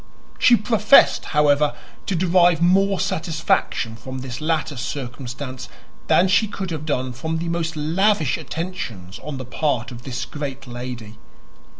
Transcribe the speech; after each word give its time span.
She 0.39 0.55
professed, 0.55 1.25
however, 1.25 1.75
to 2.07 2.15
derive 2.15 2.59
more 2.59 2.99
satisfaction 2.99 3.95
from 3.95 4.17
this 4.21 4.41
latter 4.41 4.75
circumstance 4.75 5.69
than 6.07 6.27
she 6.27 6.47
could 6.47 6.71
have 6.71 6.87
done 6.87 7.13
from 7.13 7.37
the 7.37 7.49
most 7.49 7.75
lavish 7.75 8.35
attentions 8.35 9.19
on 9.19 9.37
the 9.37 9.45
part 9.45 9.91
of 9.91 10.01
this 10.01 10.25
great 10.25 10.65
lady. 10.65 11.19